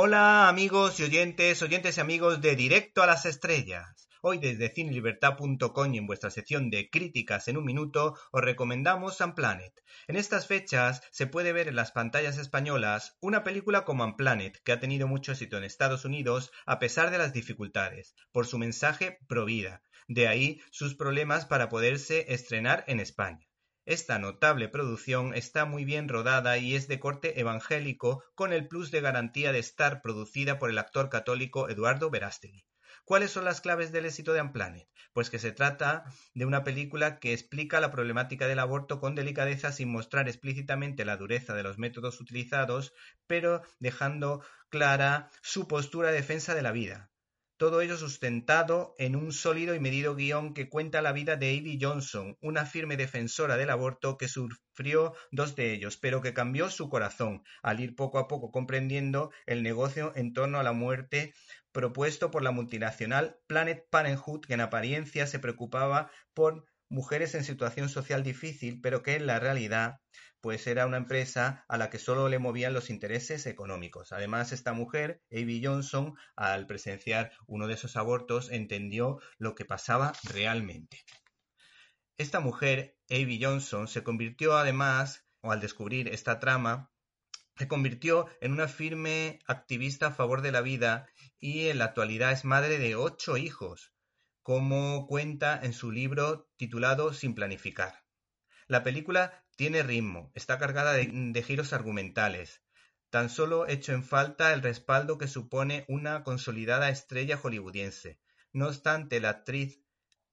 Hola 0.00 0.48
amigos 0.48 1.00
y 1.00 1.02
oyentes, 1.02 1.60
oyentes 1.60 1.98
y 1.98 2.00
amigos 2.00 2.40
de 2.40 2.54
Directo 2.54 3.02
a 3.02 3.06
las 3.08 3.26
Estrellas. 3.26 4.08
Hoy 4.22 4.38
desde 4.38 4.72
cinelibertad.com 4.72 5.92
y 5.92 5.98
en 5.98 6.06
vuestra 6.06 6.30
sección 6.30 6.70
de 6.70 6.88
críticas 6.88 7.48
en 7.48 7.56
un 7.56 7.64
minuto 7.64 8.14
os 8.30 8.40
recomendamos 8.40 9.20
Unplanet. 9.20 9.72
En 10.06 10.14
estas 10.14 10.46
fechas 10.46 11.02
se 11.10 11.26
puede 11.26 11.52
ver 11.52 11.66
en 11.66 11.74
las 11.74 11.90
pantallas 11.90 12.38
españolas 12.38 13.16
una 13.20 13.42
película 13.42 13.84
como 13.84 14.04
Unplanet 14.04 14.62
que 14.62 14.70
ha 14.70 14.78
tenido 14.78 15.08
mucho 15.08 15.32
éxito 15.32 15.56
en 15.56 15.64
Estados 15.64 16.04
Unidos 16.04 16.52
a 16.64 16.78
pesar 16.78 17.10
de 17.10 17.18
las 17.18 17.32
dificultades, 17.32 18.14
por 18.30 18.46
su 18.46 18.56
mensaje 18.56 19.18
pro 19.26 19.46
vida. 19.46 19.82
De 20.06 20.28
ahí 20.28 20.60
sus 20.70 20.94
problemas 20.94 21.44
para 21.44 21.68
poderse 21.68 22.32
estrenar 22.32 22.84
en 22.86 23.00
España. 23.00 23.47
Esta 23.88 24.18
notable 24.18 24.68
producción 24.68 25.32
está 25.32 25.64
muy 25.64 25.86
bien 25.86 26.10
rodada 26.10 26.58
y 26.58 26.74
es 26.74 26.88
de 26.88 27.00
corte 27.00 27.40
evangélico 27.40 28.22
con 28.34 28.52
el 28.52 28.68
plus 28.68 28.90
de 28.90 29.00
garantía 29.00 29.50
de 29.50 29.60
estar 29.60 30.02
producida 30.02 30.58
por 30.58 30.68
el 30.68 30.76
actor 30.76 31.08
católico 31.08 31.70
Eduardo 31.70 32.10
Verástegui. 32.10 32.66
¿Cuáles 33.06 33.30
son 33.30 33.46
las 33.46 33.62
claves 33.62 33.90
del 33.90 34.04
éxito 34.04 34.34
de 34.34 34.42
Unplanet? 34.42 34.90
Pues 35.14 35.30
que 35.30 35.38
se 35.38 35.52
trata 35.52 36.04
de 36.34 36.44
una 36.44 36.64
película 36.64 37.18
que 37.18 37.32
explica 37.32 37.80
la 37.80 37.90
problemática 37.90 38.46
del 38.46 38.58
aborto 38.58 39.00
con 39.00 39.14
delicadeza 39.14 39.72
sin 39.72 39.88
mostrar 39.90 40.28
explícitamente 40.28 41.06
la 41.06 41.16
dureza 41.16 41.54
de 41.54 41.62
los 41.62 41.78
métodos 41.78 42.20
utilizados, 42.20 42.92
pero 43.26 43.62
dejando 43.78 44.44
clara 44.68 45.30
su 45.40 45.66
postura 45.66 46.10
de 46.10 46.16
defensa 46.16 46.54
de 46.54 46.60
la 46.60 46.72
vida. 46.72 47.10
Todo 47.58 47.80
ello 47.80 47.96
sustentado 47.96 48.94
en 48.98 49.16
un 49.16 49.32
sólido 49.32 49.74
y 49.74 49.80
medido 49.80 50.14
guion 50.14 50.54
que 50.54 50.68
cuenta 50.68 51.02
la 51.02 51.10
vida 51.10 51.34
de 51.34 51.54
Ivy 51.54 51.80
Johnson, 51.82 52.38
una 52.40 52.66
firme 52.66 52.96
defensora 52.96 53.56
del 53.56 53.70
aborto 53.70 54.16
que 54.16 54.28
sufrió 54.28 55.12
dos 55.32 55.56
de 55.56 55.72
ellos, 55.72 55.96
pero 55.96 56.22
que 56.22 56.32
cambió 56.32 56.70
su 56.70 56.88
corazón 56.88 57.42
al 57.60 57.80
ir 57.80 57.96
poco 57.96 58.20
a 58.20 58.28
poco 58.28 58.52
comprendiendo 58.52 59.32
el 59.44 59.64
negocio 59.64 60.12
en 60.14 60.34
torno 60.34 60.60
a 60.60 60.62
la 60.62 60.72
muerte 60.72 61.34
propuesto 61.72 62.30
por 62.30 62.44
la 62.44 62.52
multinacional 62.52 63.40
Planet 63.48 63.88
Parenthood, 63.90 64.42
que 64.42 64.54
en 64.54 64.60
apariencia 64.60 65.26
se 65.26 65.40
preocupaba 65.40 66.12
por 66.34 66.64
mujeres 66.88 67.34
en 67.34 67.44
situación 67.44 67.88
social 67.88 68.22
difícil, 68.22 68.80
pero 68.80 69.02
que 69.02 69.16
en 69.16 69.26
la 69.26 69.38
realidad 69.38 70.00
pues 70.40 70.66
era 70.66 70.86
una 70.86 70.98
empresa 70.98 71.64
a 71.68 71.76
la 71.78 71.90
que 71.90 71.98
solo 71.98 72.28
le 72.28 72.38
movían 72.38 72.72
los 72.72 72.90
intereses 72.90 73.46
económicos. 73.46 74.12
Además, 74.12 74.52
esta 74.52 74.72
mujer, 74.72 75.20
Amy 75.32 75.62
Johnson, 75.64 76.14
al 76.36 76.66
presenciar 76.66 77.32
uno 77.46 77.66
de 77.66 77.74
esos 77.74 77.96
abortos, 77.96 78.50
entendió 78.50 79.18
lo 79.38 79.54
que 79.54 79.64
pasaba 79.64 80.12
realmente. 80.22 81.04
Esta 82.18 82.40
mujer, 82.40 82.96
Amy 83.10 83.42
Johnson, 83.42 83.88
se 83.88 84.02
convirtió 84.02 84.56
además, 84.56 85.26
o 85.40 85.50
al 85.52 85.60
descubrir 85.60 86.08
esta 86.08 86.38
trama, 86.38 86.90
se 87.56 87.66
convirtió 87.66 88.26
en 88.40 88.52
una 88.52 88.68
firme 88.68 89.40
activista 89.46 90.08
a 90.08 90.12
favor 90.12 90.42
de 90.42 90.52
la 90.52 90.60
vida 90.60 91.08
y 91.40 91.68
en 91.68 91.78
la 91.78 91.86
actualidad 91.86 92.30
es 92.30 92.44
madre 92.44 92.78
de 92.78 92.94
ocho 92.94 93.36
hijos, 93.36 93.92
como 94.48 95.06
cuenta 95.06 95.60
en 95.62 95.74
su 95.74 95.92
libro 95.92 96.48
titulado 96.56 97.12
Sin 97.12 97.34
planificar. 97.34 98.06
La 98.66 98.82
película 98.82 99.44
tiene 99.56 99.82
ritmo, 99.82 100.32
está 100.34 100.58
cargada 100.58 100.94
de, 100.94 101.42
giros 101.46 101.74
argumentales. 101.74 102.62
Tan 103.10 103.28
solo 103.28 103.68
hecho 103.68 103.92
en 103.92 104.02
falta 104.02 104.54
el 104.54 104.62
respaldo 104.62 105.18
que 105.18 105.28
supone 105.28 105.84
una 105.86 106.24
consolidada 106.24 106.88
estrella 106.88 107.36
hollywoodiense. 107.36 108.22
No 108.54 108.68
obstante, 108.68 109.20
la 109.20 109.28
actriz 109.28 109.82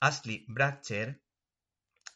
Ashley 0.00 0.46
Bratcher 0.48 1.22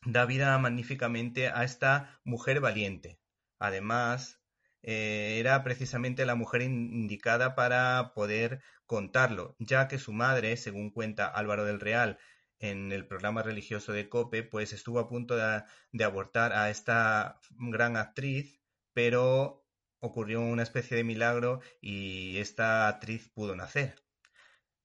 da 0.06 0.24
vida 0.24 0.56
magníficamente 0.56 1.48
a 1.48 1.62
esta 1.62 2.22
mujer 2.24 2.60
valiente. 2.60 3.20
Además, 3.58 4.40
eh, 4.82 5.36
era 5.38 5.62
precisamente 5.64 6.26
la 6.26 6.34
mujer 6.34 6.62
indicada 6.62 7.54
para 7.54 8.12
poder 8.14 8.62
contarlo, 8.86 9.56
ya 9.58 9.88
que 9.88 9.98
su 9.98 10.12
madre, 10.12 10.56
según 10.56 10.90
cuenta 10.90 11.26
Álvaro 11.26 11.64
del 11.64 11.80
Real 11.80 12.18
en 12.58 12.92
el 12.92 13.06
programa 13.06 13.42
religioso 13.42 13.92
de 13.92 14.08
Cope, 14.08 14.42
pues 14.44 14.72
estuvo 14.72 15.00
a 15.00 15.08
punto 15.08 15.36
de, 15.36 16.04
abortar 16.04 16.52
a 16.52 16.70
esta 16.70 17.40
gran 17.58 17.96
actriz, 17.96 18.60
pero 18.92 19.64
ocurrió 20.00 20.40
una 20.40 20.62
especie 20.62 20.96
de 20.96 21.04
milagro 21.04 21.60
y 21.80 22.38
esta 22.38 22.88
actriz 22.88 23.28
pudo 23.30 23.56
nacer. 23.56 23.96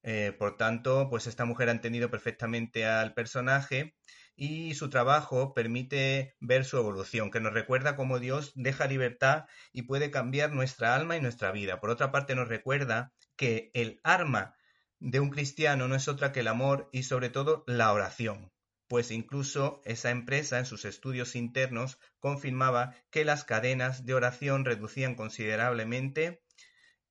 Eh, 0.04 0.32
por 0.38 0.58
tanto, 0.58 1.10
pues 1.10 1.28
esta 1.28 1.46
mujer 1.46 1.70
ha 1.70 1.72
entendido 1.74 2.10
perfectamente 2.10 2.86
al 2.86 3.14
personaje 3.14 3.96
y 4.38 4.76
su 4.76 4.90
trabajo 4.92 5.56
permite 5.56 6.36
ver 6.40 6.64
su 6.64 6.78
evolución, 6.78 7.32
que 7.32 7.40
nos 7.40 7.54
recuerda 7.54 7.96
cómo 7.96 8.20
Dios 8.20 8.52
deja 8.56 8.86
libertad 8.86 9.46
y 9.74 9.82
puede 9.82 10.12
cambiar 10.12 10.54
nuestra 10.54 10.96
alma 10.96 11.18
y 11.18 11.22
nuestra 11.22 11.52
vida. 11.52 11.80
Por 11.82 11.90
otra 11.90 12.12
parte, 12.12 12.36
nos 12.36 12.48
recuerda 12.48 13.12
que 13.36 13.72
el 13.74 14.00
arma 14.04 14.56
de 15.00 15.20
un 15.20 15.32
cristiano 15.32 15.88
no 15.88 15.96
es 15.96 16.08
otra 16.08 16.32
que 16.32 16.42
el 16.42 16.48
amor 16.48 16.88
y 16.92 17.04
sobre 17.04 17.30
todo 17.30 17.64
la 17.66 17.92
oración, 17.92 18.52
pues 18.88 19.10
incluso 19.10 19.82
esa 19.86 20.12
empresa 20.12 20.60
en 20.60 20.68
sus 20.68 20.86
estudios 20.86 21.36
internos 21.36 21.98
confirmaba 22.20 22.96
que 23.10 23.26
las 23.26 23.44
cadenas 23.44 24.06
de 24.06 24.14
oración 24.14 24.66
reducían 24.66 25.16
considerablemente 25.16 26.44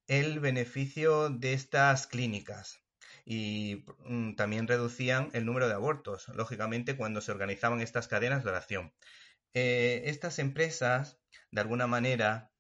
el 0.06 0.38
beneficio 0.38 1.28
de 1.28 1.54
estas 1.54 2.06
clínicas 2.06 2.85
y 3.26 3.84
mm, 4.06 4.37
también 4.37 4.69
reducían 4.69 5.31
el 5.34 5.44
número 5.44 5.69
de 5.69 5.75
abortos, 5.75 6.28
lógicamente 6.28 6.97
cuando 6.97 7.20
se 7.20 7.32
organizaban 7.32 7.81
estas 7.81 8.06
cadenas 8.09 8.44
de 8.44 8.50
oración. 8.50 8.94
Eh, 9.53 10.03
estas 10.06 10.38
empresas, 10.38 11.19
de 11.50 11.60
alguna 11.60 11.88
manera, 11.88 12.53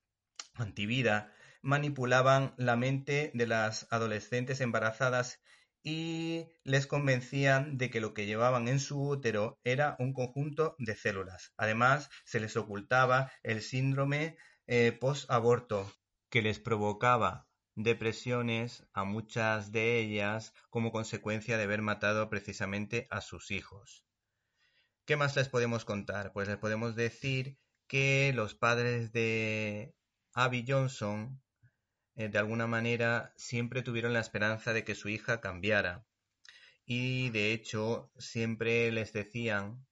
antivida, 0.54 1.32
manipulaban 1.62 2.54
la 2.58 2.76
mente 2.76 3.30
de 3.32 3.46
las 3.46 3.86
adolescentes 3.90 4.60
embarazadas 4.60 5.40
y 5.84 6.46
les 6.64 6.88
convencían 6.88 7.78
de 7.78 7.90
que 7.90 8.00
lo 8.00 8.12
que 8.12 8.26
llevaban 8.26 8.66
en 8.66 8.80
su 8.80 9.00
útero 9.00 9.60
era 9.62 9.94
un 10.00 10.12
conjunto 10.12 10.74
de 10.78 10.96
células. 10.96 11.52
Además, 11.56 12.10
se 12.24 12.40
les 12.40 12.56
ocultaba 12.56 13.30
el 13.44 13.62
síndrome 13.62 14.36
eh, 14.66 14.90
post-aborto, 14.90 15.92
que 16.28 16.42
les 16.42 16.58
provocaba 16.58 17.45
depresiones 17.76 18.84
a 18.94 19.04
muchas 19.04 19.70
de 19.70 20.00
ellas 20.00 20.54
como 20.70 20.90
consecuencia 20.90 21.58
de 21.58 21.64
haber 21.64 21.82
matado 21.82 22.28
precisamente 22.28 23.06
a 23.10 23.20
sus 23.20 23.50
hijos. 23.50 24.04
¿Qué 25.04 25.16
más 25.16 25.36
les 25.36 25.48
podemos 25.48 25.84
contar? 25.84 26.32
Pues 26.32 26.48
les 26.48 26.56
podemos 26.56 26.96
decir 26.96 27.58
que 27.86 28.32
los 28.34 28.54
padres 28.54 29.12
de 29.12 29.94
Abby 30.32 30.64
Johnson 30.66 31.40
eh, 32.16 32.28
de 32.28 32.38
alguna 32.38 32.66
manera 32.66 33.32
siempre 33.36 33.82
tuvieron 33.82 34.14
la 34.14 34.20
esperanza 34.20 34.72
de 34.72 34.82
que 34.82 34.94
su 34.94 35.08
hija 35.10 35.40
cambiara. 35.40 36.06
Y 36.86 37.30
de 37.30 37.52
hecho 37.52 38.10
siempre 38.18 38.90
les 38.90 39.12
decían 39.12 39.86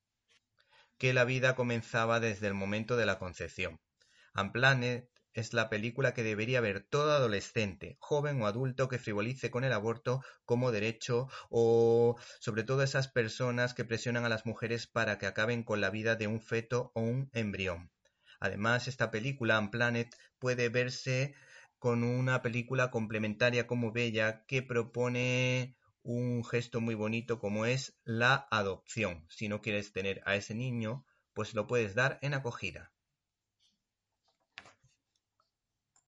que 0.96 1.12
la 1.12 1.24
vida 1.24 1.54
comenzaba 1.54 2.18
desde 2.18 2.46
el 2.46 2.54
momento 2.54 2.96
de 2.96 3.04
la 3.04 3.18
concepción. 3.18 3.80
Unplanet 4.34 5.10
es 5.34 5.52
la 5.52 5.68
película 5.68 6.14
que 6.14 6.22
debería 6.22 6.60
ver 6.60 6.80
todo 6.88 7.12
adolescente, 7.12 7.96
joven 8.00 8.40
o 8.40 8.46
adulto 8.46 8.88
que 8.88 8.98
frivolice 8.98 9.50
con 9.50 9.64
el 9.64 9.72
aborto 9.72 10.22
como 10.44 10.72
derecho 10.72 11.28
o 11.50 12.16
sobre 12.40 12.64
todo 12.64 12.82
esas 12.82 13.08
personas 13.08 13.74
que 13.74 13.84
presionan 13.84 14.24
a 14.24 14.28
las 14.28 14.46
mujeres 14.46 14.86
para 14.86 15.18
que 15.18 15.26
acaben 15.26 15.64
con 15.64 15.80
la 15.80 15.90
vida 15.90 16.16
de 16.16 16.26
un 16.26 16.40
feto 16.40 16.92
o 16.94 17.00
un 17.00 17.30
embrión. 17.32 17.90
Además, 18.40 18.88
esta 18.88 19.10
película, 19.10 19.58
Unplanet, 19.58 20.14
puede 20.38 20.68
verse 20.68 21.34
con 21.78 22.04
una 22.04 22.40
película 22.40 22.90
complementaria 22.90 23.66
como 23.66 23.92
Bella 23.92 24.44
que 24.46 24.62
propone 24.62 25.76
un 26.02 26.44
gesto 26.44 26.80
muy 26.80 26.94
bonito 26.94 27.38
como 27.38 27.66
es 27.66 27.98
la 28.04 28.46
adopción. 28.50 29.26
Si 29.28 29.48
no 29.48 29.60
quieres 29.60 29.92
tener 29.92 30.22
a 30.26 30.36
ese 30.36 30.54
niño, 30.54 31.04
pues 31.32 31.54
lo 31.54 31.66
puedes 31.66 31.94
dar 31.94 32.18
en 32.22 32.34
acogida. 32.34 32.93